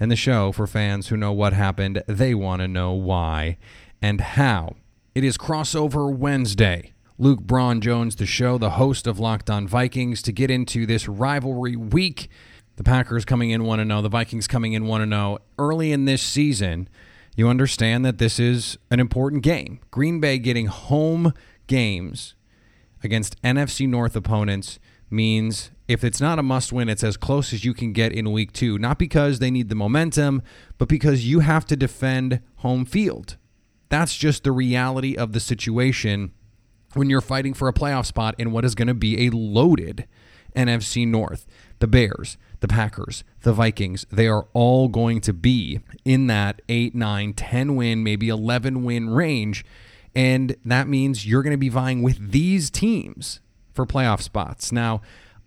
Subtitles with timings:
[0.00, 2.02] and the show for fans who know what happened.
[2.06, 3.58] They want to know why
[4.00, 4.76] and how.
[5.14, 6.92] It is crossover Wednesday.
[7.18, 11.06] Luke Braun Jones, the show, the host of Locked On Vikings, to get into this
[11.06, 12.30] rivalry week.
[12.76, 15.38] The Packers coming in 1 0, the Vikings coming in 1 0.
[15.58, 16.88] Early in this season,
[17.36, 19.80] you understand that this is an important game.
[19.90, 21.34] Green Bay getting home
[21.66, 22.34] games
[23.02, 24.78] against NFC North opponents
[25.10, 28.30] means if it's not a must win, it's as close as you can get in
[28.30, 28.78] week two.
[28.78, 30.40] Not because they need the momentum,
[30.78, 33.36] but because you have to defend home field.
[33.88, 36.30] That's just the reality of the situation
[36.94, 40.06] when you're fighting for a playoff spot in what is going to be a loaded
[40.54, 41.44] NFC North.
[41.80, 46.94] The Bears, the Packers, the Vikings, they are all going to be in that 8,
[46.94, 49.64] 9, 10 win, maybe 11 win range.
[50.14, 53.40] And that means you're going to be vying with these teams
[53.72, 54.70] for playoff spots.
[54.70, 55.00] Now,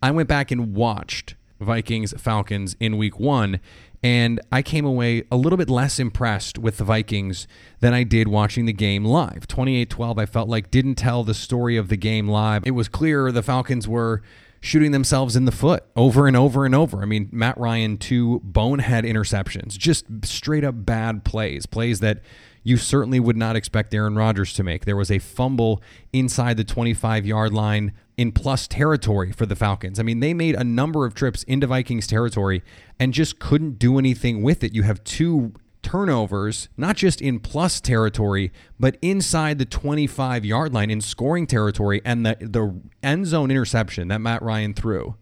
[0.04, 3.62] I went back and watched Vikings Falcons in week one,
[4.04, 7.48] and I came away a little bit less impressed with the Vikings
[7.80, 9.48] than I did watching the game live.
[9.48, 12.64] 28 12, I felt like didn't tell the story of the game live.
[12.66, 14.22] It was clear the Falcons were
[14.60, 17.02] shooting themselves in the foot over and over and over.
[17.02, 22.20] I mean, Matt Ryan, two bonehead interceptions, just straight up bad plays, plays that
[22.62, 24.84] you certainly would not expect Aaron Rodgers to make.
[24.84, 25.82] There was a fumble
[26.12, 30.00] inside the 25 yard line in plus territory for the Falcons.
[30.00, 32.64] I mean, they made a number of trips into Vikings territory
[33.00, 34.74] and just couldn't do anything with it.
[34.74, 40.90] You have two turnovers, not just in plus territory, but inside the 25 yard line
[40.90, 45.16] in scoring territory, and the, the end zone interception that Matt Ryan threw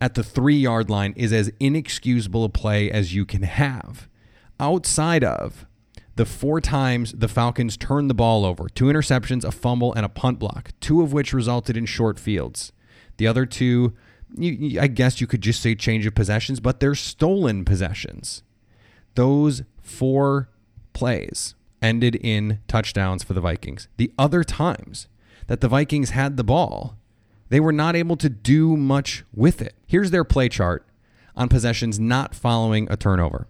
[0.00, 4.08] at the three yard line is as inexcusable a play as you can have.
[4.58, 5.66] Outside of
[6.16, 10.10] the four times the Falcons turned the ball over two interceptions, a fumble, and a
[10.10, 12.72] punt block, two of which resulted in short fields.
[13.16, 13.94] The other two,
[14.36, 18.42] you, I guess you could just say change of possessions, but they're stolen possessions.
[19.14, 20.48] Those four
[20.92, 23.88] plays ended in touchdowns for the Vikings.
[23.96, 25.08] The other times
[25.46, 26.96] that the Vikings had the ball,
[27.48, 29.74] they were not able to do much with it.
[29.86, 30.86] Here's their play chart
[31.34, 33.48] on possessions not following a turnover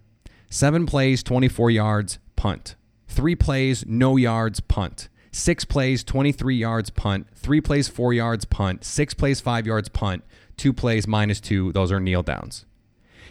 [0.48, 2.74] seven plays, 24 yards, punt.
[3.06, 5.08] Three plays, no yards, punt.
[5.30, 7.28] Six plays, 23 yards, punt.
[7.36, 8.82] Three plays, four yards, punt.
[8.84, 10.24] Six plays, five yards, punt.
[10.56, 11.70] Two plays, minus two.
[11.70, 12.66] Those are kneel downs.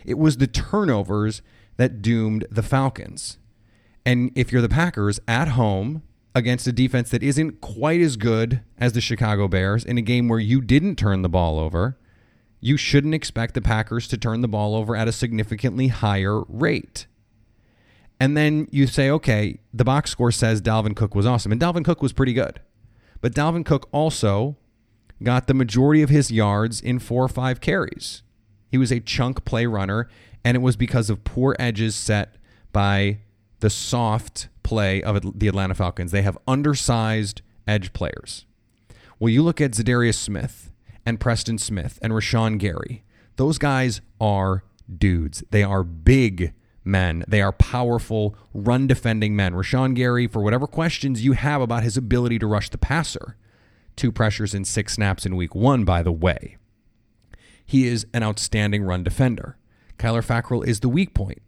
[0.06, 1.42] It was the turnovers
[1.76, 3.38] that doomed the Falcons.
[4.06, 8.62] And if you're the Packers at home against a defense that isn't quite as good
[8.78, 11.98] as the Chicago Bears in a game where you didn't turn the ball over,
[12.62, 17.08] you shouldn't expect the Packers to turn the ball over at a significantly higher rate.
[18.22, 21.52] And then you say, okay, the box score says Dalvin Cook was awesome.
[21.52, 22.60] And Dalvin Cook was pretty good.
[23.20, 24.58] But Dalvin Cook also
[25.24, 28.22] got the majority of his yards in four or five carries.
[28.70, 30.08] He was a chunk play runner,
[30.46, 32.36] and it was because of poor edges set
[32.72, 33.22] by
[33.60, 36.12] the soft play of the Atlanta Falcons.
[36.12, 38.46] They have undersized edge players.
[39.18, 40.72] Well, you look at Za'Darius Smith
[41.08, 43.04] and Preston Smith and Rashan Gary.
[43.38, 44.64] Those guys are
[44.96, 45.44] dudes.
[45.50, 46.54] They are big
[46.84, 47.24] men.
[47.28, 49.54] They are powerful, run defending men.
[49.54, 53.36] Rashan Gary, for whatever questions you have about his ability to rush the passer,
[53.96, 56.58] two pressures and six snaps in week one, by the way.
[57.66, 59.58] He is an outstanding run defender.
[59.98, 61.42] Kyler Fackrell is the weak point,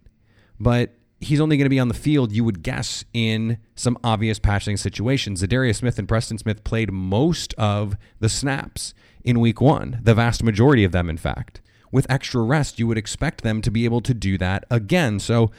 [0.60, 4.40] but he's only going to be on the field, you would guess, in some obvious
[4.40, 5.42] passing situations.
[5.42, 8.94] Za'Darius Smith and Preston Smith played most of the snaps
[9.24, 11.62] in week one, the vast majority of them, in fact.
[11.94, 15.20] With extra rest, you would expect them to be able to do that again.
[15.20, 15.52] So,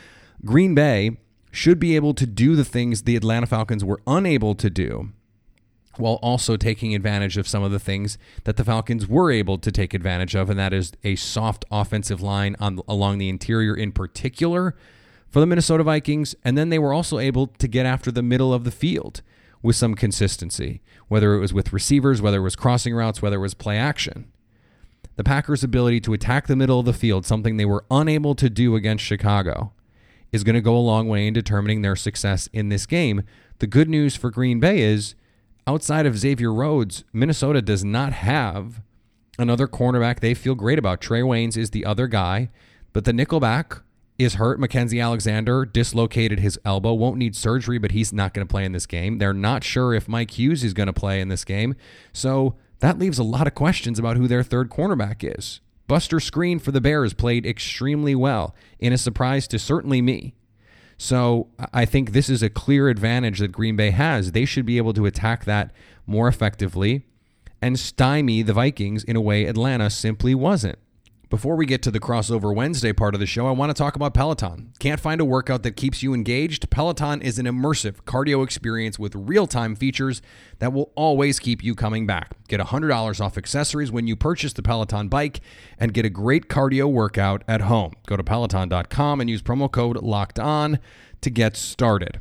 [0.44, 1.16] Green Bay
[1.52, 5.12] should be able to do the things the Atlanta Falcons were unable to do
[5.96, 9.70] while also taking advantage of some of the things that the Falcons were able to
[9.70, 13.92] take advantage of, and that is a soft offensive line on along the interior in
[13.92, 14.74] particular
[15.30, 16.34] for the Minnesota Vikings.
[16.44, 19.22] And then they were also able to get after the middle of the field
[19.62, 23.38] with some consistency, whether it was with receivers, whether it was crossing routes, whether it
[23.38, 24.32] was play action.
[25.16, 28.50] The Packers' ability to attack the middle of the field, something they were unable to
[28.50, 29.72] do against Chicago,
[30.32, 33.22] is going to go a long way in determining their success in this game.
[33.60, 35.14] The good news for Green Bay is
[35.66, 38.82] outside of Xavier Rhodes, Minnesota does not have
[39.38, 41.00] another cornerback they feel great about.
[41.00, 42.50] Trae Waynes is the other guy,
[42.92, 43.82] but the nickelback
[44.18, 44.60] is hurt.
[44.60, 48.72] Mackensie Alexander dislocated his elbow, won't need surgery, but he's not going to play in
[48.72, 49.18] this game.
[49.18, 51.74] They're not sure if Mike Hughes is going to play in this game.
[52.12, 52.54] So
[52.84, 55.60] that leaves a lot of questions about who their third cornerback is.
[55.86, 60.34] Buster Skrine for the Bears played extremely well in a surprise to certainly me.
[60.96, 64.32] So I think this is a clear advantage that Green Bay has.
[64.32, 65.72] They should be able to attack that
[66.06, 67.06] more effectively
[67.60, 70.78] and stymie the Vikings in a way Atlanta simply wasn't.
[71.34, 73.96] Before we get to the crossover Wednesday part of the show, I want to talk
[73.96, 74.72] about Peloton.
[74.78, 76.70] Can't find a workout that keeps you engaged?
[76.70, 80.22] Peloton is an immersive cardio experience with real time features
[80.60, 82.36] that will always keep you coming back.
[82.46, 85.40] Get $100 off accessories when you purchase the Peloton bike
[85.76, 87.94] and get a great cardio workout at home.
[88.06, 90.78] Go to Peloton.com and use promo code LOCKED ON
[91.20, 92.20] to get started.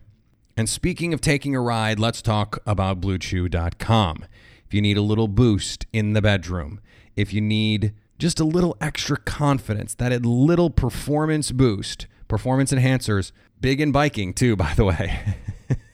[0.58, 4.26] And speaking of taking a ride, let's talk about BlueChew.com.
[4.66, 6.82] If you need a little boost in the bedroom,
[7.16, 12.08] if you need just a little extra confidence, that little performance boost.
[12.28, 15.36] Performance enhancers, big in biking too, by the way.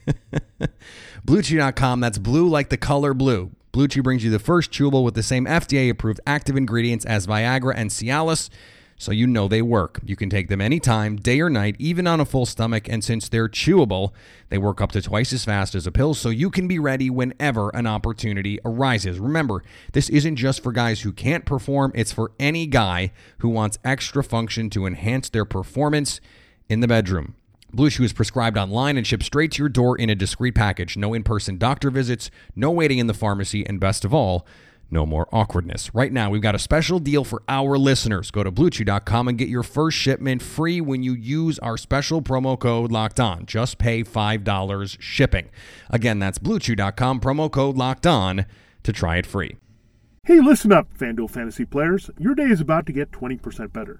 [1.25, 3.51] BlueChew.com, that's blue like the color blue.
[3.71, 7.27] Blue Chew brings you the first chewable with the same FDA approved active ingredients as
[7.27, 8.49] Viagra and Cialis
[8.99, 9.99] so you know they work.
[10.03, 13.29] You can take them anytime, day or night, even on a full stomach, and since
[13.29, 14.11] they're chewable,
[14.49, 17.09] they work up to twice as fast as a pill, so you can be ready
[17.09, 19.17] whenever an opportunity arises.
[19.17, 19.63] Remember,
[19.93, 24.23] this isn't just for guys who can't perform, it's for any guy who wants extra
[24.23, 26.19] function to enhance their performance
[26.67, 27.35] in the bedroom.
[27.71, 30.97] Blue Chew is prescribed online and shipped straight to your door in a discreet package.
[30.97, 34.45] No in person doctor visits, no waiting in the pharmacy, and best of all,
[34.91, 35.93] no more awkwardness.
[35.93, 38.31] Right now, we've got a special deal for our listeners.
[38.31, 42.57] Go to bluechew.com and get your first shipment free when you use our special promo
[42.57, 43.45] code locked on.
[43.45, 45.49] Just pay $5 shipping.
[45.89, 48.45] Again, that's bluechew.com, promo code locked on
[48.83, 49.57] to try it free.
[50.23, 52.09] Hey, listen up, FanDuel fantasy players.
[52.19, 53.99] Your day is about to get 20% better.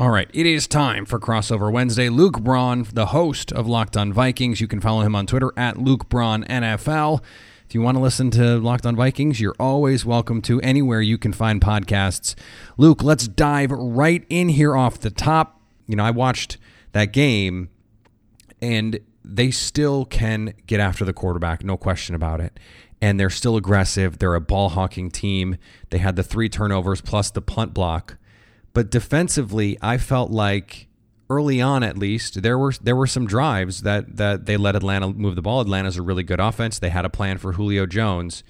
[0.00, 2.08] All right, it is time for Crossover Wednesday.
[2.08, 4.58] Luke Braun, the host of Locked On Vikings.
[4.58, 7.20] You can follow him on Twitter at Luke Braun NFL.
[7.66, 11.18] If you want to listen to Locked On Vikings, you're always welcome to anywhere you
[11.18, 12.34] can find podcasts.
[12.78, 15.60] Luke, let's dive right in here off the top.
[15.86, 16.56] You know, I watched
[16.92, 17.68] that game,
[18.62, 22.58] and they still can get after the quarterback, no question about it.
[23.02, 24.18] And they're still aggressive.
[24.18, 25.58] They're a ball hawking team.
[25.90, 28.16] They had the three turnovers plus the punt block
[28.72, 30.88] but defensively, I felt like
[31.28, 35.08] early on at least there were there were some drives that that they let Atlanta
[35.08, 35.60] move the ball.
[35.60, 36.78] Atlanta's a really good offense.
[36.78, 38.42] They had a plan for Julio Jones,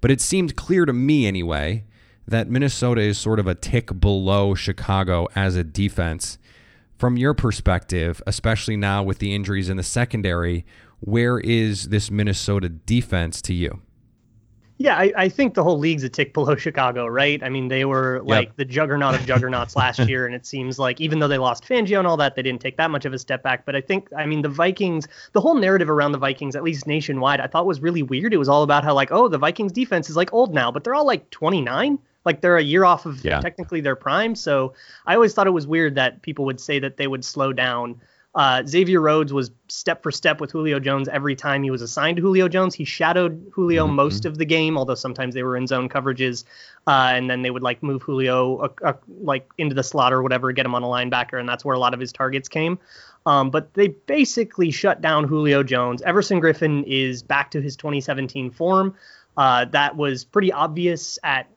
[0.00, 1.84] but it seemed clear to me anyway
[2.26, 6.38] that Minnesota is sort of a tick below Chicago as a defense
[6.96, 10.64] from your perspective, especially now with the injuries in the secondary,
[11.00, 13.80] where is this Minnesota defense to you?
[14.78, 17.42] Yeah, I, I, think the whole league's a tick below Chicago, right?
[17.42, 18.56] I mean, they were like yep.
[18.56, 21.98] the juggernaut of juggernauts last year, and it seems like even though they lost Fangio
[21.98, 23.64] and all that, they didn't take that much of a step back.
[23.64, 26.86] But I think, I mean, the Vikings, the whole narrative around the Vikings, at least
[26.86, 28.34] nationwide, I thought was really weird.
[28.34, 30.84] It was all about how like, oh, the Vikings defense is like old now, but
[30.84, 31.98] they're all like 29.
[32.24, 33.40] Like they're a year off of yeah.
[33.40, 34.34] technically their prime.
[34.34, 34.74] So
[35.06, 38.00] I always thought it was weird that people would say that they would slow down
[38.34, 42.16] uh, Xavier Rhodes was step for step with Julio Jones every time he was assigned
[42.16, 42.74] to Julio Jones.
[42.74, 43.94] He shadowed Julio mm-hmm.
[43.94, 46.44] most of the game, although sometimes they were in zone coverages,
[46.86, 50.22] uh, and then they would like move Julio uh, uh, like into the slot or
[50.22, 52.78] whatever, get him on a linebacker, and that's where a lot of his targets came.
[53.26, 56.00] Um, but they basically shut down Julio Jones.
[56.02, 58.96] Everson Griffen is back to his 2017 form.
[59.36, 61.48] Uh, that was pretty obvious at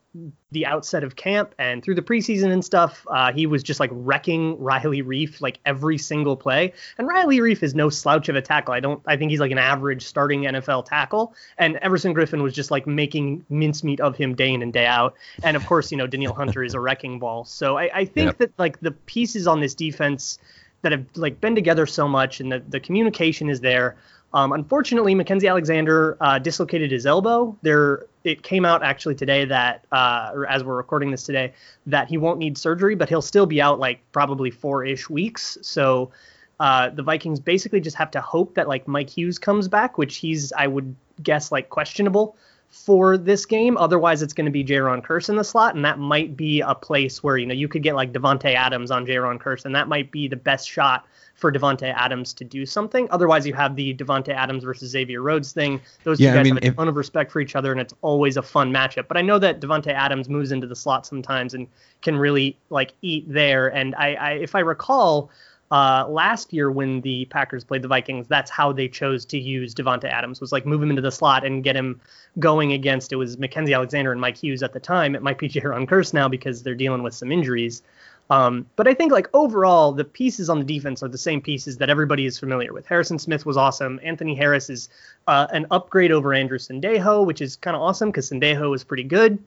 [0.52, 3.90] the outset of camp and through the preseason and stuff, uh, he was just like
[3.94, 6.74] wrecking Riley Reiff like every single play.
[6.98, 8.74] And Riley Reiff is no slouch of a tackle.
[8.74, 9.02] I don't.
[9.06, 11.34] I think he's like an average starting NFL tackle.
[11.58, 15.16] And Everson Griffen was just like making mincemeat of him day in and day out.
[15.44, 17.46] And of course, you know Danielle Hunter is a wrecking ball.
[17.46, 18.38] So I, I think yep.
[18.38, 20.40] that like the pieces on this defense
[20.82, 23.98] that have like been together so much and the, the communication is there.
[24.36, 27.58] Um, unfortunately, Mackensie Alexander uh, dislocated his elbow.
[27.62, 31.54] There, it came out actually today that, uh, or as we're recording this today,
[31.86, 35.58] that he won't need surgery, but he'll still be out like probably four-ish weeks.
[35.62, 36.12] So
[36.60, 40.18] uh, the Vikings basically just have to hope that like Mike Hughes comes back, which
[40.18, 42.36] he's, I would guess, like questionable
[42.70, 43.78] for this game.
[43.78, 46.76] Otherwise, it's going to be Jayron Kearse in the slot, and that might be a
[46.76, 49.88] place where you know you could get like Davante Adams on Jayron Kearse, and that
[49.88, 51.06] might be the best shot
[51.36, 53.08] for Davante Adams to do something.
[53.12, 55.82] Otherwise, you have the Davante Adams versus Xavier Rhodes thing.
[56.04, 57.72] Those yeah, two guys I mean, have a if, ton of respect for each other,
[57.72, 59.08] and it's always a fun matchup.
[59.08, 61.68] But I know that Davante Adams moves into the slot sometimes and
[62.02, 63.68] can really like eat there.
[63.68, 65.30] And I, I if I recall.
[65.72, 69.74] Uh, last year when the Packers played the Vikings, that's how they chose to use
[69.74, 72.00] Davante Adams was like move him into the slot and get him
[72.38, 75.16] going against it was Mackensie Alexander and Mike Hughes at the time.
[75.16, 77.82] It might be Jayron Kearse now because they're dealing with some injuries.
[78.30, 81.78] Um, but I think like overall, the pieces on the defense are the same pieces
[81.78, 82.86] that everybody is familiar with.
[82.86, 84.00] Harrison Smith was awesome.
[84.04, 84.90] Anthony Harris is
[85.28, 89.04] uh, an upgrade over Andrew Sendejo, which is kind of awesome because Sendejo is pretty
[89.04, 89.38] good.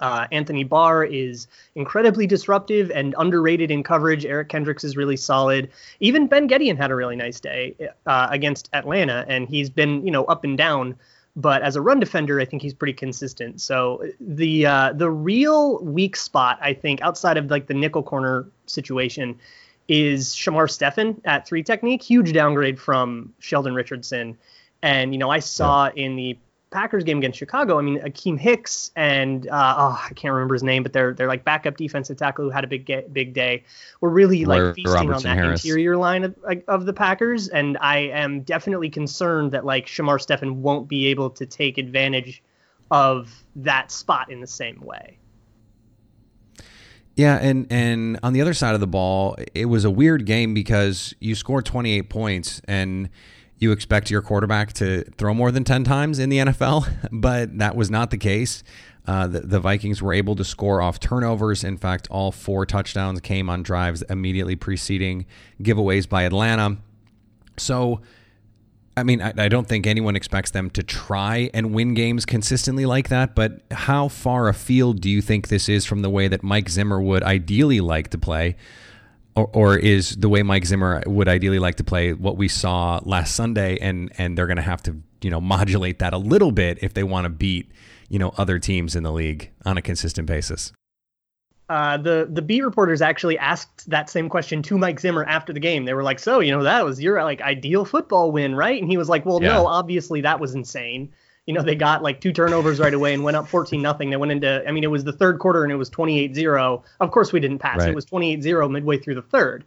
[0.00, 4.24] Uh, Anthony Barr is incredibly disruptive and underrated in coverage.
[4.24, 5.70] Eric Kendricks is really solid.
[6.00, 7.76] Even Ben Gedeon had a really nice day
[8.06, 10.96] uh, against Atlanta, and he's been you know up and down
[11.36, 13.60] but as a run defender, I think he's pretty consistent.
[13.60, 18.46] So the uh, the real weak spot, I think, outside of like the nickel corner
[18.66, 19.38] situation,
[19.88, 22.02] is Shamar Stephen at three technique.
[22.02, 24.36] Huge downgrade from Sheldon Richardson.
[24.82, 26.04] And you know, I saw yeah.
[26.04, 26.38] in the
[26.70, 30.62] Packers game against Chicago, I mean, Akiem Hicks and uh, oh, I can't remember his
[30.62, 33.64] name, but they're they're like backup defensive tackle who had a big big day.
[34.00, 35.64] We're really like feasting Robertson on that Harris.
[35.64, 36.36] interior line of,
[36.68, 41.30] of the Packers, and I am definitely concerned that like Shamar Stephen won't be able
[41.30, 42.42] to take advantage
[42.90, 45.18] of that spot in the same way.
[47.16, 50.54] Yeah, and and on the other side of the ball, it was a weird game
[50.54, 53.10] because you scored 28 points and
[53.60, 57.76] you expect your quarterback to throw more than 10 times in the NFL, but that
[57.76, 58.64] was not the case.
[59.06, 61.64] Uh, the, the, Vikings were able to score off turnovers.
[61.64, 65.26] In fact, all four touchdowns came on drives immediately preceding
[65.62, 66.76] giveaways by Atlanta.
[67.56, 68.02] So,
[68.96, 72.84] I mean, I, I don't think anyone expects them to try and win games consistently
[72.86, 76.42] like that, but how far afield do you think this is from the way that
[76.42, 78.56] Mike Zimmer would ideally like to play?
[79.36, 83.00] Or, or is the way Mike Zimmer would ideally like to play what we saw
[83.04, 86.52] last Sunday, and and they're going to have to you know modulate that a little
[86.52, 87.70] bit if they want to beat
[88.08, 90.72] you know other teams in the league on a consistent basis.
[91.68, 95.60] Uh, the the beat reporters actually asked that same question to Mike Zimmer after the
[95.60, 95.84] game.
[95.84, 98.90] They were like, "So, you know, that was your like ideal football win, right?" And
[98.90, 99.50] he was like, "Well, yeah.
[99.50, 101.12] no, obviously that was insane
[101.46, 104.10] you know, they got like two turnovers right away and went up 14 nothing.
[104.10, 106.84] They went into, I mean, it was the third quarter and it was 28 0.
[107.00, 107.78] Of course, we didn't pass.
[107.78, 107.88] Right.
[107.88, 109.64] It was 28 0 midway through the third.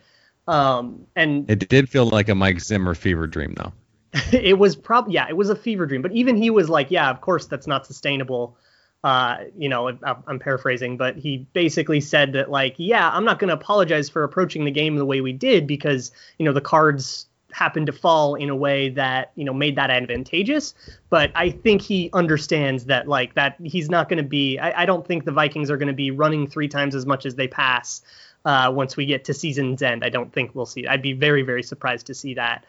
[0.47, 3.73] Um, and it did feel like a Mike Zimmer fever dream, though.
[4.31, 6.01] it was probably, yeah, it was a fever dream.
[6.01, 8.57] But even he was like, yeah, of course, that's not sustainable.
[9.03, 13.49] Uh, you know, I'm paraphrasing, but he basically said that, like, yeah, I'm not going
[13.49, 17.25] to apologize for approaching the game the way we did because, you know, the cards
[17.53, 20.73] happened to fall in a way that you know made that advantageous.
[21.09, 24.85] But i think he understands that like that he's not going to be I, I,
[24.85, 27.47] don't think the vikings are going to be running three times as much as they
[27.47, 28.01] pass
[28.45, 30.03] uh, once we get to season's end.
[30.03, 32.65] I don't think we'll see i'd be very very surprised to see that.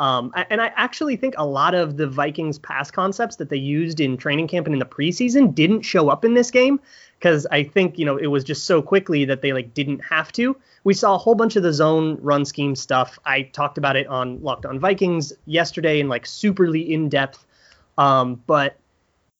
[0.00, 3.98] Um, and I actually think a lot of the Vikings pass concepts that they used
[3.98, 6.78] in training camp and in the preseason didn't show up in this game
[7.18, 10.32] because I think you know it was just so quickly that they like didn't have
[10.32, 10.56] to.
[10.84, 13.18] We saw a whole bunch of the zone run scheme stuff.
[13.24, 17.44] I talked about it on Locked On Vikings yesterday in like superly in depth.
[17.96, 18.76] Um, but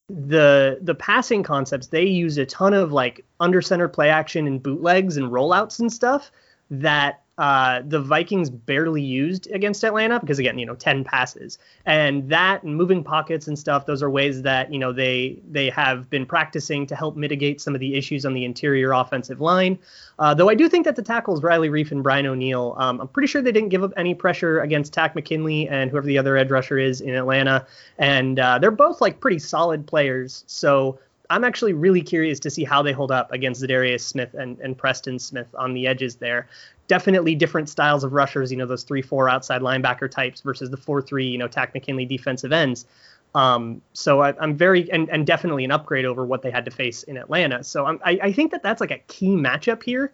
[0.08, 4.62] the the passing concepts they use a ton of like under center play action and
[4.62, 6.32] bootlegs and rollouts and stuff
[6.70, 11.57] that uh, the Vikings barely used against Atlanta because again, you know, 10 passes.
[11.87, 15.71] And that and moving pockets and stuff, those are ways that, you know, they they
[15.71, 19.78] have been practicing to help mitigate some of the issues on the interior offensive line.
[20.18, 23.09] Uh, though I do think that the tackles Riley Reiff and Brian O'Neill, um, I'm
[23.09, 26.37] pretty sure they didn't give up any pressure against Takk McKinley and whoever the other
[26.37, 27.64] edge rusher is in Atlanta.
[27.99, 30.42] And uh, they're both like pretty solid players.
[30.49, 30.99] So
[31.30, 34.76] I'm actually really curious to see how they hold up against Za'Darius Smith and, and
[34.76, 36.49] Preston Smith on the edges there
[36.88, 40.76] definitely different styles of rushers, you know, those three, four outside linebacker types versus the
[40.76, 42.87] four, three, you know, Takk McKinley defensive ends.
[43.35, 46.70] Um, so I, am very, and, and definitely an upgrade over what they had to
[46.70, 47.62] face in Atlanta.
[47.62, 50.12] So I'm, I, I think that that's like a key matchup here.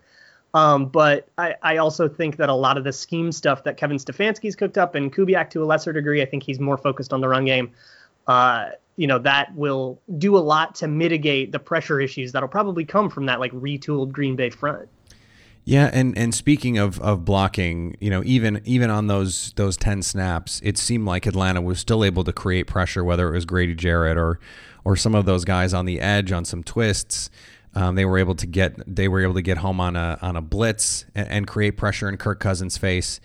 [0.52, 3.97] Um, but I, I also think that a lot of the scheme stuff that Kevin
[3.97, 7.21] Stefanski's cooked up and Kubiak to a lesser degree, I think he's more focused on
[7.21, 7.73] the run game.
[8.26, 12.84] Uh, you know, that will do a lot to mitigate the pressure issues that'll probably
[12.84, 14.88] come from that like retooled Green Bay front.
[15.66, 20.02] Yeah, and and speaking of of blocking, you know, even even on those those ten
[20.02, 23.74] snaps, it seemed like Atlanta was still able to create pressure, whether it was Grady
[23.74, 24.38] Jarrett or
[24.84, 27.30] or some of those guys on the edge on some twists.
[27.74, 30.36] Um, they were able to get they were able to get home on a on
[30.36, 33.18] a blitz and, and create pressure in Kirk Cousins' face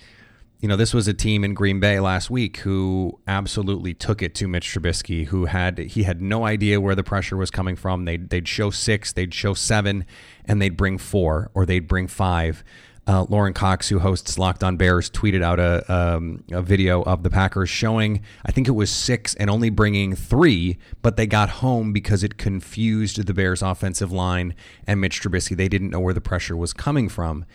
[0.60, 4.36] you know, this was a team in Green Bay last week who absolutely took it
[4.36, 8.04] to Mitch Trubisky, who had he had no idea where the pressure was coming from.
[8.04, 10.06] They'd they'd show six, they'd show seven,
[10.44, 12.64] and they'd bring four or they'd bring five.
[13.08, 17.24] Uh, Lorin Cox, who hosts Locked On Bears, tweeted out a, um, a video of
[17.24, 21.50] the Packers showing, I think it was six and only bringing three, but they got
[21.50, 24.54] home because it confused the Bears' offensive line
[24.86, 25.58] and Mitch Trubisky.
[25.58, 27.46] They didn't know where the pressure was coming from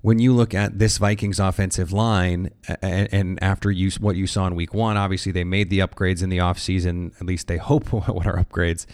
[0.00, 2.50] when you look at this Vikings offensive line,
[2.80, 6.22] and, and, after you what you saw in Week One, obviously they made the upgrades
[6.22, 7.12] in the offseason.
[7.20, 8.86] At least they hope what are upgrades.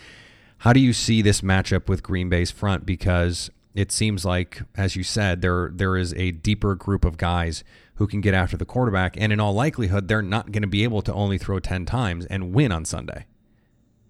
[0.58, 2.86] How do you see this matchup with Green Bay's front?
[2.86, 7.64] Because it seems like, as you said, there there is a deeper group of guys
[7.96, 10.84] who can get after the quarterback, and in all likelihood, they're not going to be
[10.84, 13.26] able to only throw ten times and win on Sunday.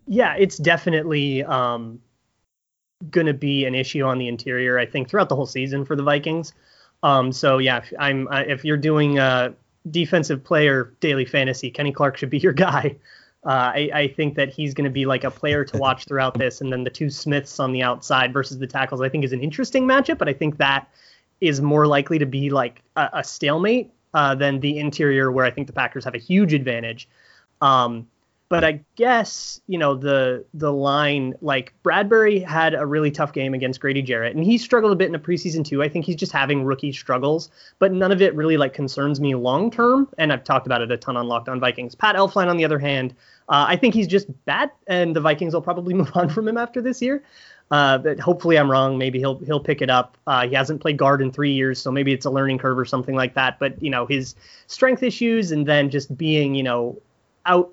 [0.06, 2.00] Yeah, it's definitely um,
[3.10, 4.78] going to be an issue on the interior.
[4.78, 6.52] I think throughout the whole season for the Vikings.
[7.04, 9.54] Um, so yeah, if I'm uh, if you're doing a
[9.90, 12.96] defensive player daily fantasy, Kenny Clark should be your guy.
[13.44, 16.38] Uh, I, I, think that he's going to be like a player to watch throughout
[16.38, 19.34] this, and then the two Smiths on the outside versus the tackles, I think is
[19.34, 20.16] an interesting matchup.
[20.16, 20.88] But I think that
[21.42, 25.50] is more likely to be like a, a stalemate uh, than the interior, where I
[25.50, 27.06] think the Packers have a huge advantage.
[27.60, 28.08] Um,
[28.54, 33.52] but I guess you know the the line like Bradbury had a really tough game
[33.52, 35.82] against Grady Jarrett, and he struggled a bit in the preseason too.
[35.82, 39.34] I think he's just having rookie struggles, but none of it really like concerns me
[39.34, 40.08] long term.
[40.18, 41.96] And I've talked about it a ton on Locked On Vikings.
[41.96, 43.16] Pat Elflein, on the other hand,
[43.48, 46.56] uh, I think he's just bad, and the Vikings will probably move on from him
[46.56, 47.24] after this year.
[47.72, 48.98] Uh, but hopefully I'm wrong.
[48.98, 50.16] Maybe he'll he'll pick it up.
[50.28, 52.84] Uh, he hasn't played guard in three years, so maybe it's a learning curve or
[52.84, 53.58] something like that.
[53.58, 54.36] But you know his
[54.68, 57.02] strength issues and then just being you know
[57.46, 57.72] out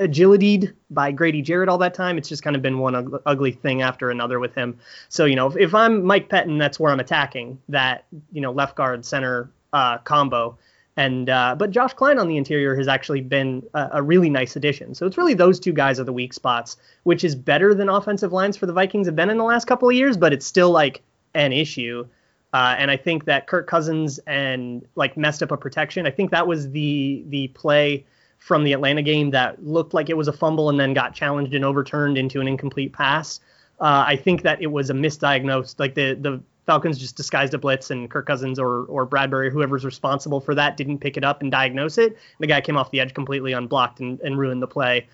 [0.00, 2.18] agilityed by Grady Jarrett all that time.
[2.18, 4.78] It's just kind of been one ugly thing after another with him.
[5.08, 8.50] So, you know, if, if I'm Mike Pettine, that's where I'm attacking that, you know,
[8.50, 10.58] left guard center uh, combo.
[10.96, 14.56] And uh, but Josh Kline on the interior has actually been a, a, really nice
[14.56, 14.94] addition.
[14.94, 18.32] So it's really those two guys are the weak spots, which is better than offensive
[18.32, 20.70] lines for the Vikings have been in the last couple of years, but it's still
[20.70, 21.00] like
[21.34, 22.06] an issue.
[22.52, 26.06] Uh, and I think that Kirk Cousins and like messed up a protection.
[26.06, 28.04] I think that was the the play
[28.40, 31.54] from the Atlanta game that looked like it was a fumble and then got challenged
[31.54, 33.38] and overturned into an incomplete pass.
[33.78, 37.58] Uh, I think that it was a misdiagnosed, like the the Falcons just disguised a
[37.58, 41.42] blitz and Kirk Cousins or or Bradbury, whoever's responsible for that, didn't pick it up
[41.42, 42.16] and diagnose it.
[42.40, 45.06] The guy came off the edge completely unblocked and, and ruined the play.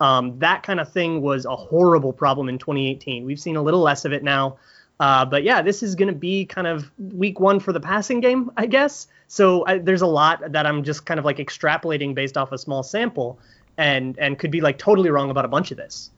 [0.00, 3.24] Um, that kind of thing was a horrible problem in 2018.
[3.24, 4.58] We've seen a little less of it now.
[4.98, 8.20] Uh, but yeah, this is going to be kind of week one for the passing
[8.20, 9.08] game, I guess.
[9.26, 12.58] So I, there's a lot that I'm just kind of like extrapolating based off a
[12.58, 13.38] small sample,
[13.76, 16.10] and and could be like totally wrong about a bunch of this.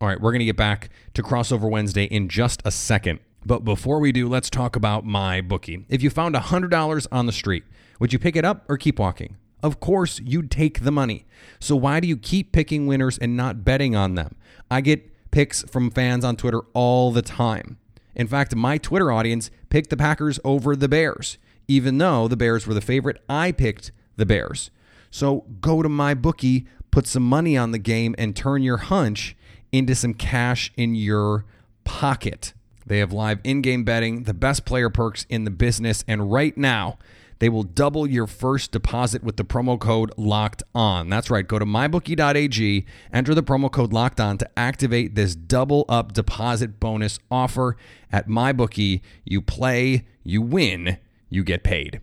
[0.00, 3.20] All right, we're going to get back to crossover Wednesday in just a second.
[3.44, 5.84] But before we do, let's talk about my bookie.
[5.88, 7.64] If you found $100 on the street,
[7.98, 9.36] would you pick it up or keep walking?
[9.62, 11.26] Of course, you'd take the money.
[11.58, 14.36] So why do you keep picking winners and not betting on them?
[14.70, 17.78] I get picks from fans on Twitter all the time.
[18.14, 21.38] In fact, my Twitter audience picked the Packers over the Bears.
[21.68, 24.70] Even though the Bears were the favorite, I picked the Bears.
[25.10, 29.36] So go to my bookie, put some money on the game, and turn your hunch
[29.72, 31.44] into some cash in your
[31.84, 32.52] pocket.
[32.86, 36.56] They have live in game betting, the best player perks in the business, and right
[36.56, 36.98] now,
[37.40, 41.08] they will double your first deposit with the promo code locked on.
[41.08, 41.46] That's right.
[41.46, 46.78] Go to mybookie.ag, enter the promo code locked on to activate this double up deposit
[46.78, 47.76] bonus offer
[48.12, 49.00] at mybookie.
[49.24, 50.98] You play, you win,
[51.28, 52.00] you get paid.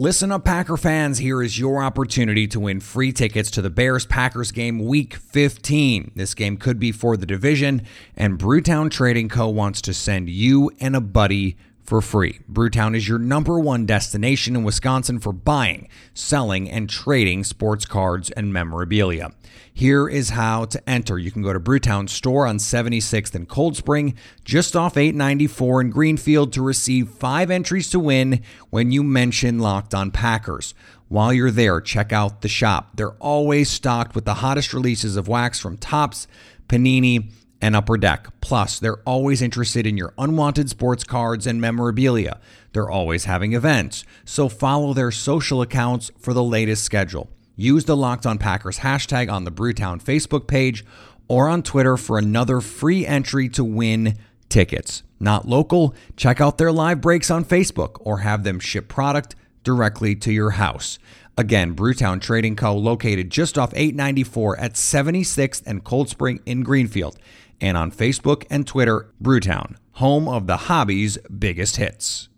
[0.00, 1.18] Listen up, Packer fans.
[1.18, 6.12] Here is your opportunity to win free tickets to the Bears Packers game week 15.
[6.14, 7.82] This game could be for the division,
[8.16, 9.48] and Brewtown Trading Co.
[9.48, 11.56] wants to send you and a buddy
[11.88, 12.38] for free.
[12.52, 18.30] Brewtown is your number one destination in Wisconsin for buying, selling, and trading sports cards
[18.30, 19.30] and memorabilia.
[19.72, 21.18] Here is how to enter.
[21.18, 25.90] You can go to Brewtown store on 76th and Cold Spring, just off 894 in
[25.90, 30.74] Greenfield, to receive five entries to win when you mention Locked on Packers.
[31.08, 32.96] While you're there, check out the shop.
[32.96, 36.26] They're always stocked with the hottest releases of wax from Topps,
[36.68, 38.28] Panini, and Upper Deck.
[38.40, 42.40] Plus, they're always interested in your unwanted sports cards and memorabilia.
[42.72, 47.30] They're always having events, so follow their social accounts for the latest schedule.
[47.56, 50.84] Use the Locked On Packers hashtag on the Brewtown Facebook page
[51.26, 54.16] or on Twitter for another free entry to win
[54.48, 55.02] tickets.
[55.20, 55.94] Not local?
[56.16, 60.50] Check out their live breaks on Facebook or have them ship product directly to your
[60.50, 60.98] house.
[61.36, 67.16] Again, Brewtown Trading Co., located just off 894 at 76th and Cold Spring in Greenfield
[67.60, 72.28] and on Facebook and Twitter, Brewtown, home of the hobby's biggest hits.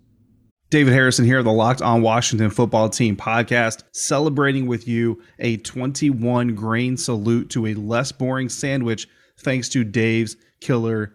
[0.71, 6.55] David Harrison here, the Locked On Washington Football Team podcast, celebrating with you a 21
[6.55, 9.09] grain salute to a less boring sandwich
[9.41, 11.15] thanks to Dave's Killer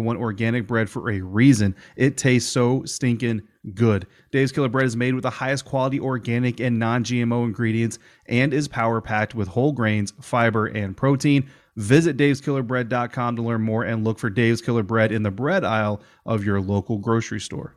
[0.00, 1.76] one organic bread for a reason.
[1.96, 3.42] It tastes so stinking
[3.74, 4.06] good.
[4.30, 8.54] Dave's Killer Bread is made with the highest quality organic and non GMO ingredients and
[8.54, 11.48] is power packed with whole grains, fiber, and protein.
[11.76, 16.00] Visit daveskillerbread.com to learn more and look for Dave's Killer Bread in the bread aisle
[16.26, 17.74] of your local grocery store.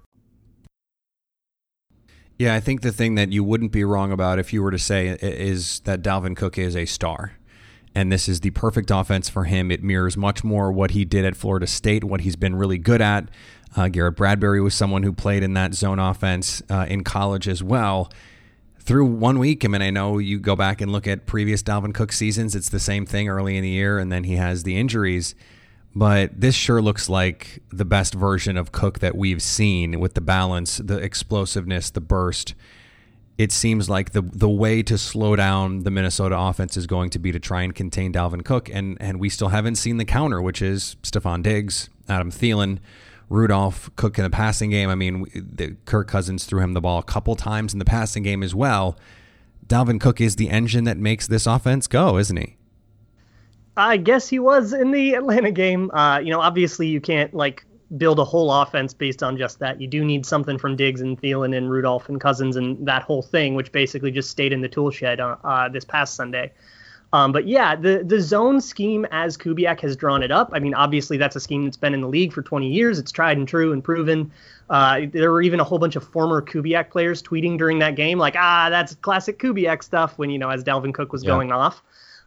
[2.39, 4.79] Yeah, I think the thing that you wouldn't be wrong about if you were to
[4.79, 7.33] say is that Dalvin Cook is a star.
[7.95, 9.69] And this is the perfect offense for him.
[9.71, 13.01] It mirrors much more what he did at Florida State, what he's been really good
[13.01, 13.29] at.
[13.75, 17.63] Uh, Garrett Bradbury was someone who played in that zone offense uh, in college as
[17.63, 18.11] well
[18.83, 19.63] through one week.
[19.63, 22.69] I mean, I know you go back and look at previous Dalvin Cook seasons, it's
[22.69, 25.35] the same thing early in the year, and then he has the injuries.
[25.95, 30.21] But this sure looks like the best version of Cook that we've seen with the
[30.21, 32.55] balance, the explosiveness, the burst.
[33.37, 37.19] It seems like the the way to slow down the Minnesota offense is going to
[37.19, 40.41] be to try and contain Dalvin Cook, and and we still haven't seen the counter,
[40.41, 42.79] which is Stefon Diggs, Adam Thielen,
[43.29, 44.89] Rudolph Cook in the passing game.
[44.89, 48.21] I mean, the, Kirk Cousins threw him the ball a couple times in the passing
[48.21, 48.97] game as well.
[49.65, 52.57] Dalvin Cook is the engine that makes this offense go, isn't he?
[53.75, 55.89] I guess he was in the Atlanta game.
[55.91, 57.65] Uh, you know, obviously you can't like
[57.97, 59.79] build a whole offense based on just that.
[59.79, 63.21] You do need something from Diggs and Thielen and Rudolph and Cousins and that whole
[63.21, 66.51] thing, which basically just stayed in the tool shed uh, uh, this past Sunday.
[67.13, 70.49] Um, but yeah, the the zone scheme as Kubiak has drawn it up.
[70.51, 72.97] I mean, obviously that's a scheme that's been in the league for 20 years.
[72.97, 74.31] It's tried and true and proven.
[74.67, 78.17] Uh, there were even a whole bunch of former Kubiak players tweeting during that game,
[78.17, 80.17] like, ah, that's classic Kubiak stuff.
[80.17, 81.29] When you know, as Dalvin Cook was yeah.
[81.29, 81.83] going off.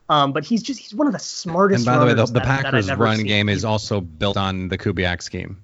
[0.08, 1.86] Um, but he's just he's one of the smartest.
[1.86, 4.78] And by the way, the, the Packers that run game is also built on the
[4.78, 5.62] Kubiak scheme.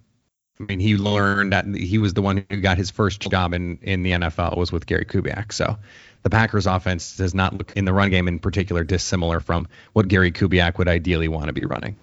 [0.60, 3.78] I mean, he learned that he was the one who got his first job in
[3.82, 5.52] in the NFL was with Gary Kubiak.
[5.52, 5.76] So
[6.22, 10.08] the Packers offense does not look in the run game in particular dissimilar from what
[10.08, 11.96] Gary Kubiak would ideally want to be running.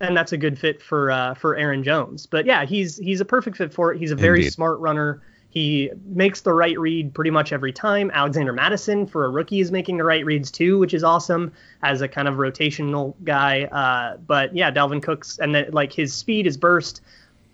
[0.00, 2.26] And that's a good fit for uh, for Aaron Jones.
[2.26, 3.98] But yeah, he's he's a perfect fit for it.
[3.98, 4.52] He's a very Indeed.
[4.52, 5.22] smart runner.
[5.50, 8.10] He makes the right read pretty much every time.
[8.14, 12.00] Alexander Mattison, for a rookie, is making the right reads too, which is awesome as
[12.00, 13.64] a kind of rotational guy.
[13.64, 17.00] Uh, but yeah, Dalvin Cook's and then like his speed, his burst,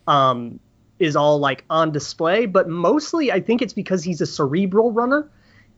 [0.07, 0.61] um,
[0.99, 2.45] is all like on display.
[2.45, 5.31] But mostly, I think it's because he's a cerebral runner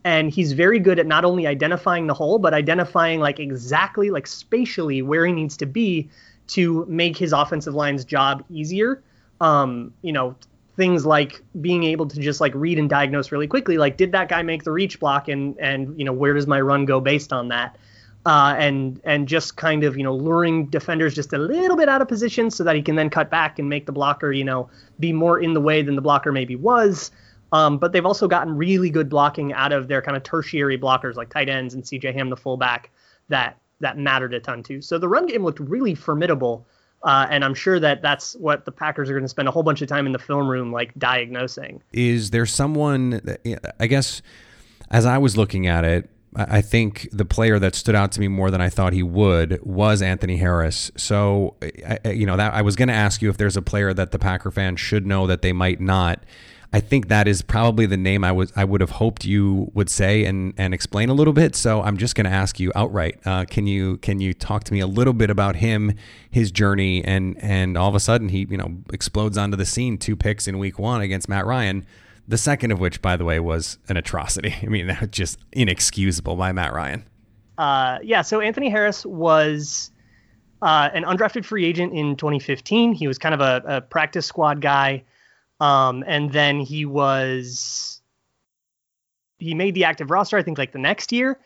[0.04, 4.26] and he's very good at not only identifying the hole but identifying like exactly like
[4.26, 6.08] spatially where he needs to be
[6.46, 9.02] to make his offensive line's job easier
[9.40, 10.34] um, you know
[10.78, 14.28] things like being able to just like read and diagnose really quickly like did that
[14.28, 17.32] guy make the reach block and and you know where does my run go based
[17.32, 17.76] on that?
[18.24, 22.00] Uh, and and just kind of you know luring defenders just a little bit out
[22.00, 24.70] of position so that he can then cut back and make the blocker you know
[25.00, 27.10] be more in the way than the blocker maybe was.
[27.50, 31.16] Um, but they've also gotten really good blocking out of their kind of tertiary blockers
[31.16, 32.90] like tight ends and CJ Ham the fullback
[33.28, 34.80] that that mattered a ton too.
[34.80, 36.66] So the run game looked really formidable
[37.02, 39.62] uh, and I'm sure that that's what the Packers are going to spend a whole
[39.62, 41.82] bunch of time in the film room, like diagnosing.
[41.92, 43.20] Is there someone,
[43.78, 44.22] I guess,
[44.90, 48.28] as I was looking at it, I think the player that stood out to me
[48.28, 50.90] more than I thought he would was Anthony Harris.
[50.96, 51.56] So,
[52.04, 54.18] you know, that I was going to ask you if there's a player that the
[54.18, 56.22] Packer fans should know that they might not.
[56.72, 59.88] I think that is probably the name I was I would have hoped you would
[59.88, 61.56] say and and explain a little bit.
[61.56, 63.18] So I'm just going to ask you outright.
[63.24, 65.94] Uh, can you can you talk to me a little bit about him,
[66.30, 69.96] his journey, and and all of a sudden he you know explodes onto the scene.
[69.96, 71.86] Two picks in week one against Matt Ryan.
[72.26, 74.54] The second of which, by the way, was an atrocity.
[74.62, 77.06] I mean, that was just inexcusable by Matt Ryan.
[77.56, 78.20] Uh, yeah.
[78.22, 79.90] So Anthony Harris was.
[80.60, 82.92] Uh, an undrafted free agent in 2015.
[82.92, 85.04] He was kind of a, a practice squad guy.
[85.60, 88.00] Um, and then he was
[89.38, 91.38] he made the active roster, I think, like the next year.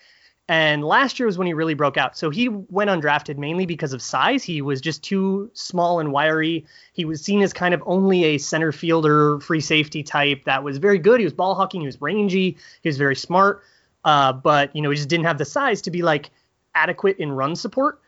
[0.48, 2.16] And last year was when he really broke out.
[2.16, 4.42] So he went undrafted mainly because of size.
[4.42, 6.66] He was just too small and wiry.
[6.92, 10.78] He was seen as kind of only a center fielder, free safety type that was
[10.78, 11.20] very good.
[11.20, 13.62] He was ball hawking, he was rangy, he was very smart.
[14.04, 16.30] Uh, but you know, he just didn't have the size to be like
[16.74, 18.00] adequate in run support.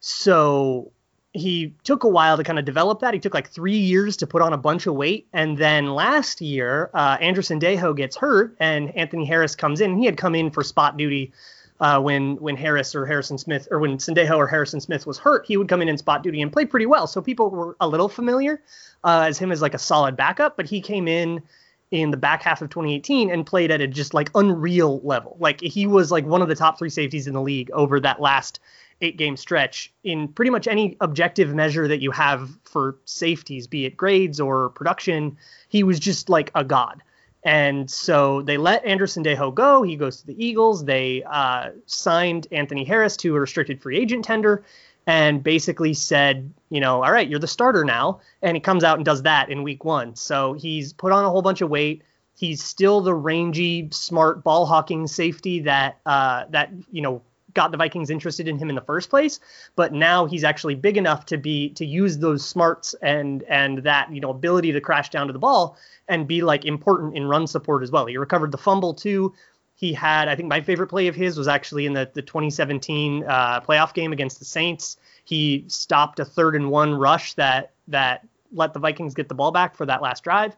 [0.00, 0.92] So
[1.32, 3.14] he took a while to kind of develop that.
[3.14, 5.28] He took like three years to put on a bunch of weight.
[5.32, 9.98] And then last year, uh, Andrew Sendejo gets hurt and Anthony Harris comes in.
[9.98, 11.32] He had come in for spot duty
[11.80, 15.46] uh, when when Harris or Harrison Smith or when Sendejo or Harrison Smith was hurt.
[15.46, 17.06] He would come in in spot duty and play pretty well.
[17.06, 18.62] So people were a little familiar
[19.04, 20.56] uh, as him as like a solid backup.
[20.56, 21.42] But he came in
[21.90, 25.36] in the back half of 2018 and played at a just like unreal level.
[25.40, 28.20] Like he was like one of the top three safeties in the league over that
[28.20, 28.60] last
[29.00, 33.84] eight game stretch in pretty much any objective measure that you have for safeties, be
[33.84, 35.36] it grades or production.
[35.68, 37.02] He was just like a god.
[37.44, 39.82] And so they let Anderson Sendejo go.
[39.82, 40.84] He goes to the Eagles.
[40.84, 44.64] They uh, signed Anthony Harris to a restricted free agent tender
[45.06, 48.20] and basically said, you know, all right, you're the starter now.
[48.42, 50.16] And he comes out and does that in week one.
[50.16, 52.02] So he's put on a whole bunch of weight.
[52.36, 57.22] He's still the rangy, smart ball hawking safety that uh, that you know
[57.54, 59.40] got the Vikings interested in him in the first place.
[59.76, 64.12] But now he's actually big enough to be to use those smarts and and that
[64.12, 65.76] you know ability to crash down to the ball
[66.08, 68.06] and be like important in run support as well.
[68.06, 69.34] He recovered the fumble too.
[69.74, 73.24] He had, I think, my favorite play of his was actually in the the 2017
[73.24, 74.96] uh, playoff game against the Saints.
[75.24, 79.52] He stopped a third and one rush that that let the Vikings get the ball
[79.52, 80.56] back for that last drive.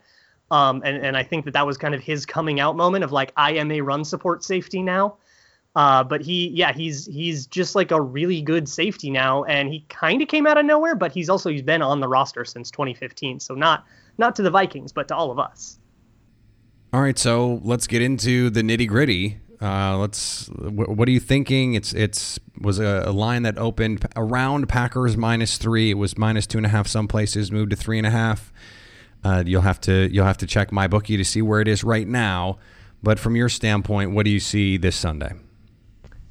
[0.50, 3.12] Um, and, and I think that that was kind of his coming out moment of
[3.12, 5.16] like, I am a run support safety now.
[5.76, 9.84] Uh, but he, yeah, he's he's just like a really good safety now, and he
[9.88, 10.96] kind of came out of nowhere.
[10.96, 13.84] But he's also he's been on the roster since 2015, so not
[14.18, 15.78] not to the Vikings, but to all of us.
[16.92, 19.38] All right, so let's get into the nitty gritty.
[19.60, 20.48] Uh, let's.
[20.48, 21.74] What are you thinking?
[21.74, 25.90] It's it's was a, a, line that opened around Packers minus three.
[25.90, 28.52] It was minus two and a half some places, moved to three and a half.
[29.22, 31.84] Uh, you'll have to you'll have to check my bookie to see where it is
[31.84, 32.58] right now.
[33.02, 35.32] But from your standpoint, what do you see this Sunday?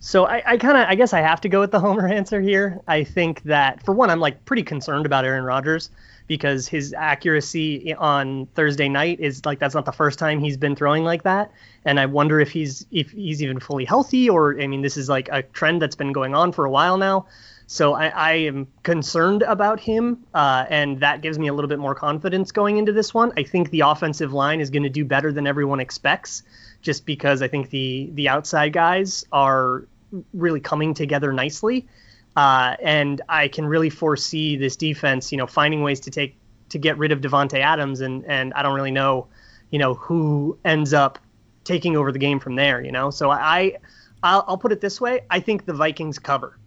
[0.02, 2.40] So I, I kind of, I guess I have to go with the homer answer
[2.42, 2.82] here.
[2.88, 5.90] I think that for one, I'm like pretty concerned about Aaron Rodgers
[6.28, 10.76] because his accuracy on Thursday night is like that's not the first time he's been
[10.76, 11.52] throwing like that,
[11.84, 15.10] and I wonder if he's if he's even fully healthy or I mean this is
[15.10, 17.26] like a trend that's been going on for a while now.
[17.66, 21.78] So I, I am concerned about him, uh, and that gives me a little bit
[21.78, 23.32] more confidence going into this one.
[23.38, 26.42] I think the offensive line is going to do better than everyone expects
[26.82, 29.86] just because I think the the outside guys are
[30.34, 31.88] really coming together nicely,
[32.36, 36.36] uh, and I can really foresee this defense, you know, finding ways to take
[36.70, 39.28] to get rid of Davante Adams, and and I don't really know,
[39.72, 41.20] you know, who ends up
[41.64, 43.10] taking over the game from there, you know.
[43.10, 43.78] So I,
[44.24, 46.58] I'll, I'll put it this way: I think the Vikings cover.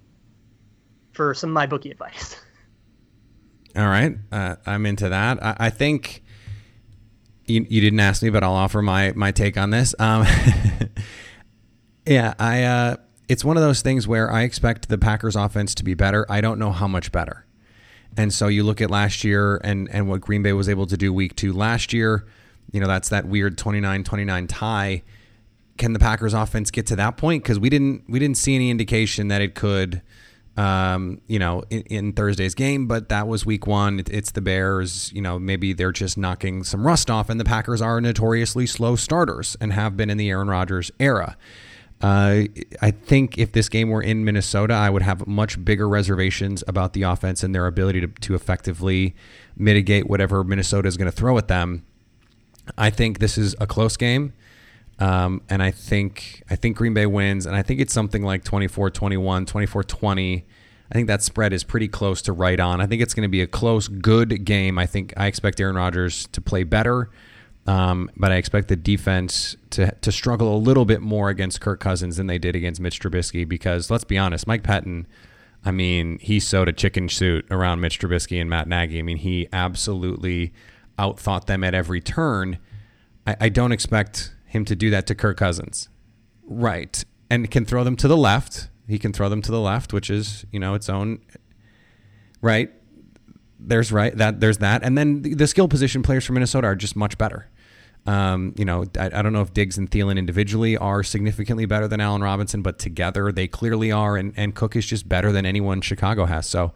[1.12, 2.36] For some of my bookie advice.
[3.76, 5.42] All right, uh, I'm into that.
[5.42, 6.22] I, I think
[7.46, 9.94] you, you didn't ask me, but I'll offer my my take on this.
[9.98, 10.26] Um,
[12.06, 12.96] yeah, I uh,
[13.32, 16.26] it's one of those things where I expect the Packers offense to be better.
[16.28, 17.46] I don't know how much better.
[18.14, 20.98] And so you look at last year and and what Green Bay was able to
[20.98, 22.26] do week 2 last year,
[22.72, 25.02] you know, that's that weird 29-29 tie.
[25.78, 28.70] Can the Packers offense get to that point cuz we didn't we didn't see any
[28.70, 30.02] indication that it could
[30.54, 34.00] um, you know, in, in, Thursday's game, but that was week one.
[34.00, 35.10] It, it's the Bears.
[35.14, 38.94] You know, maybe they're just knocking some rust off, and the Packers are notoriously slow
[38.94, 41.38] starters and have been in the Aaron Rodgers era.
[42.02, 42.44] Uh,
[42.80, 46.94] I think if this game were in Minnesota, I would have much bigger reservations about
[46.94, 49.14] the offense and their ability to, to effectively
[49.56, 51.84] mitigate whatever Minnesota is going to throw at them.
[52.76, 54.32] I think this is a close game.
[54.98, 58.44] Um, and I think I think Green Bay wins, and I think it's something like
[58.44, 60.42] 24-21, 24-20.
[60.90, 62.80] I think that spread is pretty close to right on.
[62.80, 64.78] I think it's going to be a close, good game.
[64.78, 67.08] I think I expect Aaron Rodgers to play better,
[67.66, 71.80] um, but I expect the defense to to struggle a little bit more against Kirk
[71.80, 73.48] Cousins than they did against Mitch Trubisky.
[73.48, 75.06] Because let's be honest, Mike Pettine,
[75.64, 78.98] I mean, he sewed a chicken suit around Mitch Trubisky and Matt Nagy.
[78.98, 80.52] I mean, he absolutely
[80.98, 82.58] outthought them at every turn.
[83.26, 85.88] I, I don't expect him to do that to Kirk Cousins.
[86.44, 87.04] Right.
[87.30, 88.68] And can throw them to the left.
[88.88, 91.20] He can throw them to the left, which is, you know, its own
[92.40, 92.70] right.
[93.58, 94.82] There's right that there's that.
[94.82, 97.48] And then the, the skill position players for Minnesota are just much better.
[98.04, 101.86] Um, you know, I, I, don't know if Diggs and Thielen individually are significantly better
[101.86, 104.16] than Allen Robinson, but together they clearly are.
[104.16, 106.48] And, and Cook is just better than anyone Chicago has.
[106.48, 106.72] So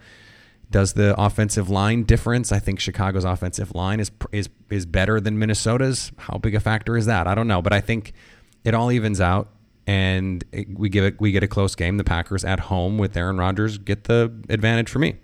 [0.70, 2.52] does the offensive line difference?
[2.52, 6.12] I think Chicago's offensive line is is is better than Minnesota's.
[6.18, 7.26] How big a factor is that?
[7.26, 8.12] I don't know, but I think
[8.64, 9.48] it all evens out,
[9.86, 11.96] and it, we give it we get a close game.
[11.98, 15.16] The Packers at home with Aaron Rodgers get the advantage for me.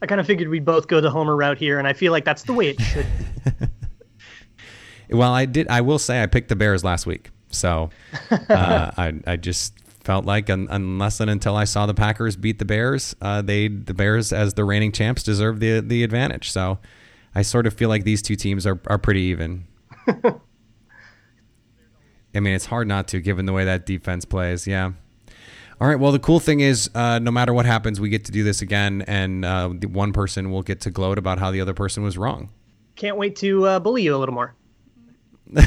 [0.00, 2.24] I kind of figured we'd both go the homer route here, and I feel like
[2.24, 3.06] that's the way it should.
[5.12, 5.68] well, I did.
[5.68, 7.90] I will say I picked the Bears last week, so
[8.30, 12.58] uh, I I just felt like un- unless and until I saw the Packers beat
[12.58, 16.50] the Bears, uh, they the Bears as the reigning champs deserve the the advantage.
[16.50, 16.78] So
[17.34, 19.66] I sort of feel like these two teams are are pretty even.
[22.34, 24.66] I mean, it's hard not to given the way that defense plays.
[24.66, 24.92] Yeah.
[25.80, 25.98] All right.
[25.98, 28.62] Well, the cool thing is, uh, no matter what happens, we get to do this
[28.62, 32.16] again, and uh, one person will get to gloat about how the other person was
[32.16, 32.50] wrong.
[32.94, 34.54] Can't wait to uh, bully you a little more.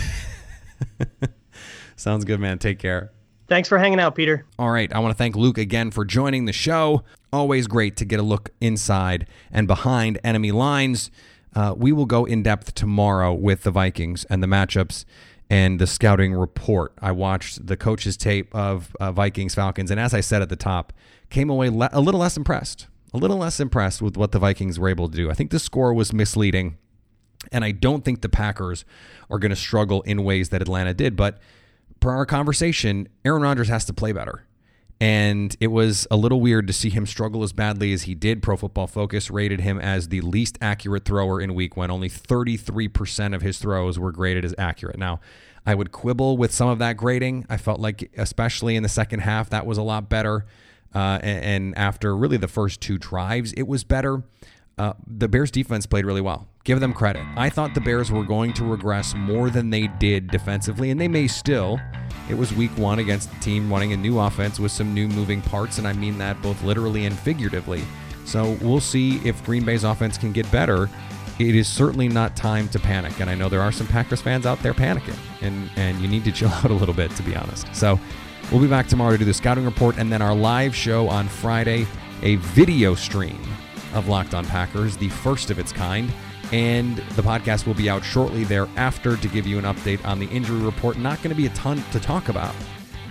[1.96, 2.60] Sounds good, man.
[2.60, 3.12] Take care.
[3.48, 4.46] Thanks for hanging out, Peter.
[4.58, 4.92] All right.
[4.92, 7.04] I want to thank Luke again for joining the show.
[7.32, 11.12] Always great to get a look inside and behind enemy lines.
[11.56, 15.06] Uh, we will go in depth tomorrow with the Vikings and the matchups
[15.50, 16.94] and the scouting report.
[17.00, 20.56] I watched the coach's tape of uh, Vikings Falcons, and as I said at the
[20.56, 20.92] top,
[21.30, 22.88] came away le- a little less impressed.
[23.14, 25.30] A little less impressed with what the Vikings were able to do.
[25.30, 26.78] I think the score was misleading,
[27.52, 28.86] and I don't think the Packers
[29.30, 31.16] are going to struggle in ways that Atlanta did.
[31.16, 31.40] But
[32.00, 34.46] per our conversation, Aaron Rodgers has to play better.
[35.02, 38.42] And it was a little weird to see him struggle as badly as he did.
[38.42, 41.92] Pro Football Focus rated him as the least accurate thrower in week one.
[41.92, 44.98] Only 33% of his throws were graded as accurate.
[44.98, 45.20] Now,
[45.66, 47.46] I would quibble with some of that grading.
[47.50, 50.46] I felt like, especially in the second half, that was a lot better.
[50.94, 54.24] Uh, and, and after really the first two drives, it was better.
[54.78, 56.48] Uh, the Bears defense played really well.
[56.66, 57.24] Give them credit.
[57.38, 61.08] I thought the Bears were going to regress more than they did defensively, and they
[61.08, 61.80] may still.
[62.30, 65.42] It was week one against a team running a new offense with some new moving
[65.42, 67.84] parts, and I mean that both literally and figuratively.
[68.26, 70.90] So we'll see if Green Bay's offense can get better.
[71.40, 74.46] It is certainly not time to panic, and I know there are some Packers fans
[74.46, 77.36] out there panicking, and, and you need to chill out a little bit, to be
[77.36, 77.74] honest.
[77.74, 77.98] So
[78.52, 81.30] we'll be back tomorrow to do the scouting report, and then our live show on
[81.30, 81.88] Friday,
[82.24, 83.40] a video stream
[83.96, 86.12] of Locked On Packers, the first of its kind.
[86.52, 90.28] And the podcast will be out shortly thereafter to give you an update on the
[90.28, 90.98] injury report.
[90.98, 92.54] Not going to be a ton to talk about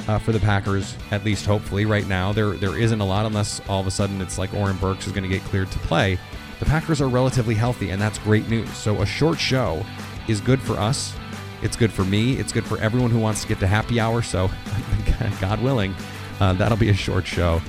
[0.07, 1.85] uh, for the Packers, at least hopefully.
[1.85, 4.77] Right now, there there isn't a lot unless all of a sudden it's like Oren
[4.77, 6.19] Burks is going to get cleared to play.
[6.61, 8.71] The Packers are relatively healthy, and that's great news.
[8.71, 9.85] So a short show
[10.29, 11.15] is good for us.
[11.63, 12.35] It's good for me.
[12.35, 14.23] It's good for everyone who wants to get to happy hour.
[14.23, 14.51] So,
[15.41, 15.95] God willing,
[16.39, 17.61] uh, that'll be a short show.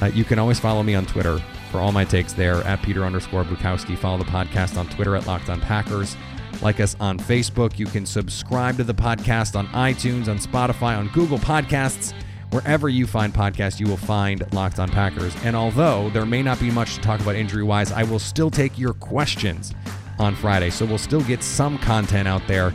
[0.00, 1.40] Uh, you can always follow me on Twitter
[1.72, 3.96] for all my takes there at Peter underscore Bukowski.
[3.96, 6.16] Follow the podcast on Twitter at Locked On Packers.
[6.60, 7.78] Like us on Facebook.
[7.78, 12.12] You can subscribe to the podcast on iTunes, on Spotify, on Google Podcasts.
[12.50, 15.34] Wherever you find podcasts, you will find Locked On Packers.
[15.44, 18.50] And although there may not be much to talk about injury wise, I will still
[18.50, 19.74] take your questions
[20.18, 20.68] on Friday.
[20.68, 22.74] So we'll still get some content out there.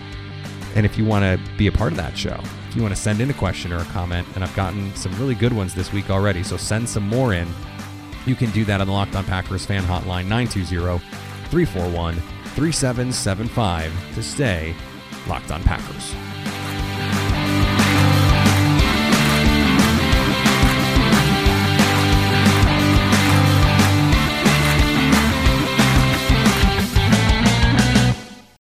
[0.75, 2.99] And if you want to be a part of that show, if you want to
[2.99, 5.93] send in a question or a comment, and I've gotten some really good ones this
[5.93, 7.47] week already, so send some more in
[8.27, 10.99] you can do that on the Locked On Packers fan hotline 920
[11.49, 14.75] 341 3775 to stay
[15.27, 16.13] Locked On Packers.